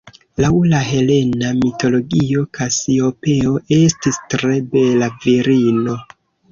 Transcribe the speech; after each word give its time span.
Laŭ 0.43 0.49
la 0.69 0.79
helena 0.85 1.51
mitologio 1.59 2.47
Kasiopeo 2.59 3.55
estis 3.81 4.21
tre 4.35 4.59
bela 4.75 5.15
virino. 5.27 6.03